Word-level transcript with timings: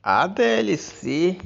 A 0.00 0.28
DLC 0.28 1.36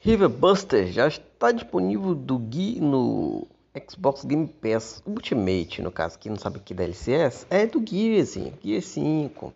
River 0.00 0.28
Buster 0.28 0.88
já 0.88 1.06
está 1.06 1.52
disponível 1.52 2.12
do 2.12 2.36
Gui 2.36 2.80
no 2.80 3.46
Xbox 3.88 4.24
Game 4.24 4.48
Pass 4.48 5.00
Ultimate, 5.06 5.80
no 5.80 5.92
caso, 5.92 6.18
quem 6.18 6.30
não 6.32 6.38
sabe 6.38 6.58
que 6.58 6.74
DLC 6.74 7.12
é, 7.12 7.30
é 7.50 7.66
do 7.66 7.80
Gear, 7.86 8.20
assim, 8.20 8.52
Gear 8.64 8.82
5. 8.82 9.54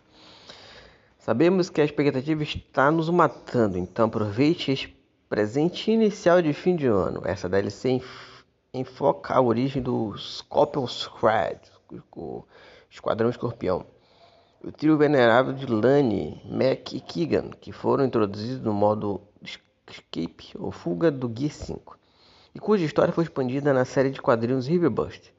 Sabemos 1.19 1.69
que 1.69 1.81
a 1.81 1.85
expectativa 1.85 2.45
está 2.45 2.93
nos 2.93 3.11
matando, 3.11 3.77
então 3.77 4.07
aproveite 4.07 4.71
este 4.71 4.97
presente 5.29 5.91
inicial 5.91 6.41
de 6.41 6.53
fim 6.53 6.77
de 6.77 6.87
ano. 6.87 7.23
Essa 7.25 7.49
DLC 7.49 8.01
enfoca 8.73 9.35
a 9.35 9.41
origem 9.41 9.83
do 9.83 10.17
Scorpion 10.17 10.87
Squad, 10.87 11.59
o 12.17 12.45
Esquadrão 12.89 13.31
Escorpião 13.31 13.85
o 14.65 14.71
trio 14.71 14.97
venerável 14.97 15.53
de 15.53 15.67
Lane, 15.67 16.41
Mac 16.45 16.93
e 16.93 17.01
Keegan, 17.01 17.51
que 17.61 17.73
foram 17.73 18.05
introduzidos 18.05 18.63
no 18.63 18.73
modo 18.73 19.21
Escape 19.89 20.53
ou 20.57 20.71
Fuga 20.71 21.11
do 21.11 21.31
Gear 21.37 21.53
5, 21.53 21.99
e 22.55 22.61
cuja 22.61 22.85
história 22.85 23.13
foi 23.13 23.25
expandida 23.25 23.73
na 23.73 23.85
série 23.85 24.11
de 24.11 24.23
quadrinhos 24.23 24.69
Riverbust. 24.69 25.33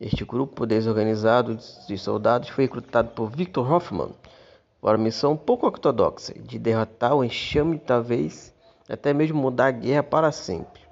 Este 0.00 0.24
grupo 0.24 0.64
desorganizado 0.64 1.58
de 1.88 1.98
soldados 1.98 2.50
foi 2.50 2.64
recrutado 2.64 3.10
por 3.10 3.30
Victor 3.30 3.70
Hoffman 3.70 4.14
para 4.80 4.96
uma 4.96 5.04
missão 5.04 5.36
pouco 5.36 5.66
ortodoxa 5.66 6.32
de 6.34 6.58
derrotar 6.58 7.16
o 7.16 7.24
enxame 7.24 7.78
talvez 7.78 8.54
até 8.88 9.12
mesmo 9.12 9.40
mudar 9.40 9.66
a 9.66 9.70
guerra 9.72 10.02
para 10.02 10.30
sempre. 10.30 10.82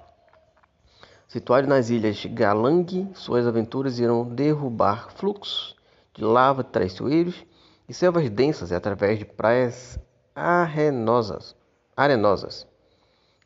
Situado 1.27 1.67
nas 1.67 1.89
ilhas 1.89 2.25
Galang, 2.25 3.09
suas 3.13 3.47
aventuras 3.47 3.97
irão 3.97 4.25
derrubar 4.25 5.09
fluxos 5.11 5.75
de 6.13 6.23
lava 6.23 6.63
traiçoeiros 6.63 7.45
e 7.91 7.93
selvas 7.93 8.29
densas 8.29 8.71
através 8.71 9.19
de 9.19 9.25
praias 9.25 9.99
arenosas, 10.33 11.53
arenosas 11.93 12.65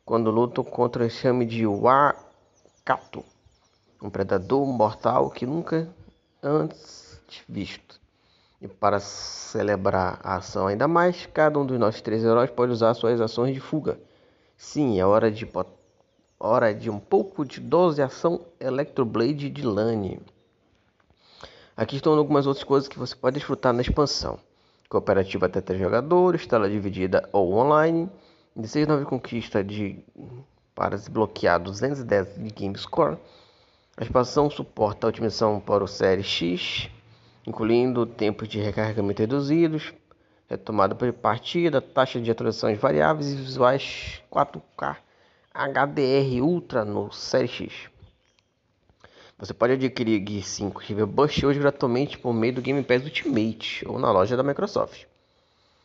quando 0.04 0.30
lutam 0.30 0.62
contra 0.62 1.02
o 1.02 1.06
enxame 1.06 1.44
de 1.44 1.66
Wakato, 1.66 3.24
um 4.00 4.08
predador 4.08 4.64
mortal 4.64 5.30
que 5.30 5.44
nunca 5.44 5.88
antes 6.40 7.20
visto. 7.48 8.00
E 8.62 8.68
para 8.68 9.00
celebrar 9.00 10.20
a 10.22 10.36
ação 10.36 10.68
ainda 10.68 10.86
mais, 10.86 11.26
cada 11.26 11.58
um 11.58 11.66
dos 11.66 11.76
nossos 11.76 12.00
três 12.00 12.22
heróis 12.22 12.48
pode 12.48 12.70
usar 12.70 12.94
suas 12.94 13.20
ações 13.20 13.52
de 13.52 13.58
fuga. 13.58 13.98
Sim, 14.56 15.00
é 15.00 15.04
hora 15.04 15.28
de, 15.28 15.44
hora 16.38 16.72
de 16.72 16.88
um 16.88 17.00
pouco 17.00 17.44
de 17.44 17.58
dose 17.58 18.00
ação 18.00 18.42
Electroblade 18.60 19.50
de 19.50 19.66
Lane. 19.66 20.20
Aqui 21.76 21.96
estão 21.96 22.16
algumas 22.16 22.46
outras 22.46 22.64
coisas 22.64 22.88
que 22.88 22.98
você 22.98 23.14
pode 23.14 23.34
desfrutar 23.34 23.70
na 23.70 23.82
expansão. 23.82 24.38
Cooperativa 24.88 25.44
até 25.44 25.60
3 25.60 25.78
jogadores, 25.78 26.46
tela 26.46 26.70
dividida 26.70 27.28
ou 27.34 27.52
online, 27.52 28.08
16 28.56 29.04
conquista 29.04 29.62
de 29.62 30.02
para 30.74 30.96
desbloquear 30.96 31.60
210 31.60 32.36
de 32.36 32.50
Game 32.50 32.78
Score. 32.78 33.18
A 33.94 34.02
expansão 34.02 34.48
suporta 34.48 35.06
a 35.06 35.10
otimização 35.10 35.60
para 35.60 35.84
o 35.84 35.86
Série 35.86 36.22
X, 36.22 36.88
incluindo 37.46 38.06
tempos 38.06 38.48
de 38.48 38.58
recarregamento 38.58 39.20
reduzidos, 39.20 39.92
retomada 40.48 40.94
por 40.94 41.12
partida, 41.12 41.82
taxa 41.82 42.18
de 42.18 42.30
atualizações 42.30 42.78
variáveis 42.78 43.30
e 43.30 43.36
visuais 43.36 44.22
4K 44.32 44.96
HDR 45.52 46.42
Ultra 46.42 46.86
no 46.86 47.12
Série 47.12 47.48
X. 47.48 47.90
Você 49.38 49.52
pode 49.52 49.74
adquirir 49.74 50.24
Gear 50.26 50.42
5 50.42 50.80
River 50.80 51.06
Bust 51.06 51.44
hoje 51.44 51.60
gratuitamente 51.60 52.16
por 52.16 52.32
meio 52.32 52.54
do 52.54 52.62
Game 52.62 52.82
Pass 52.82 53.04
Ultimate 53.04 53.86
ou 53.86 53.98
na 53.98 54.10
loja 54.10 54.34
da 54.34 54.42
Microsoft. 54.42 55.04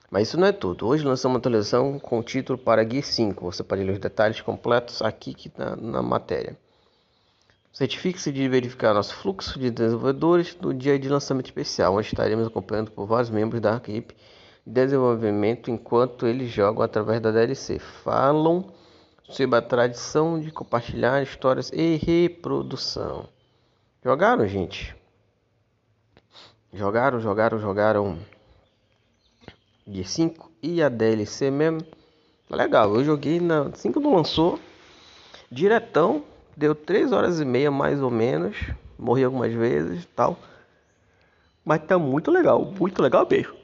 Mas 0.09 0.29
isso 0.29 0.39
não 0.39 0.47
é 0.47 0.53
tudo. 0.53 0.87
Hoje 0.87 1.03
lançamos 1.03 1.35
uma 1.35 1.39
atualização 1.39 1.99
com 1.99 2.19
o 2.19 2.23
título 2.23 2.57
para 2.57 2.89
Gear 2.89 3.03
5. 3.03 3.43
Você 3.43 3.61
pode 3.61 3.83
ler 3.83 3.91
os 3.91 3.99
detalhes 3.99 4.39
completos 4.39 5.01
aqui 5.01 5.51
na, 5.57 5.75
na 5.75 6.01
matéria. 6.01 6.57
Certifique-se 7.73 8.31
de 8.31 8.47
verificar 8.47 8.93
nosso 8.93 9.13
fluxo 9.15 9.59
de 9.59 9.69
desenvolvedores 9.69 10.55
no 10.61 10.73
dia 10.73 10.97
de 10.97 11.09
lançamento 11.09 11.47
especial, 11.47 11.95
onde 11.95 12.07
estaremos 12.07 12.47
acompanhando 12.47 12.91
por 12.91 13.05
vários 13.05 13.29
membros 13.29 13.59
da 13.59 13.75
equipe 13.75 14.15
de 14.65 14.71
desenvolvimento 14.71 15.69
enquanto 15.69 16.25
eles 16.25 16.49
jogam 16.49 16.83
através 16.83 17.19
da 17.19 17.31
DLC. 17.31 17.79
Falam 17.79 18.71
sobre 19.23 19.57
a 19.57 19.61
tradição 19.61 20.39
de 20.39 20.51
compartilhar 20.51 21.21
histórias 21.21 21.69
e 21.73 21.97
reprodução. 21.97 23.27
Jogaram, 24.03 24.47
gente? 24.47 24.95
Jogaram, 26.73 27.19
jogaram, 27.19 27.59
jogaram 27.59 28.17
de 29.85 30.03
5 30.03 30.51
e 30.59 30.81
a 30.81 30.89
DLC 30.89 31.51
mesmo. 31.51 31.83
Tá 32.49 32.55
legal, 32.55 32.95
eu 32.95 33.03
joguei 33.03 33.39
na 33.39 33.71
5 33.75 33.99
não 33.99 34.15
lançou. 34.15 34.59
Diretão, 35.51 36.23
deu 36.57 36.73
3 36.73 37.11
horas 37.11 37.39
e 37.39 37.45
meia 37.45 37.69
mais 37.69 38.01
ou 38.01 38.09
menos. 38.09 38.57
Morri 38.97 39.23
algumas 39.23 39.53
vezes 39.53 40.07
tal. 40.15 40.35
Mas 41.63 41.83
tá 41.83 41.99
muito 41.99 42.31
legal, 42.31 42.65
muito 42.65 43.03
legal 43.03 43.27
mesmo. 43.29 43.60